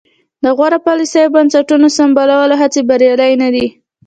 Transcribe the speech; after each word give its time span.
د 0.43 0.45
غوره 0.57 0.79
پالیسیو 0.87 1.25
او 1.29 1.33
بنسټونو 1.35 1.87
سمبالولو 1.97 2.55
هڅې 2.61 2.81
بریالۍ 2.89 3.33
نه 3.43 3.49
دي. 3.53 3.65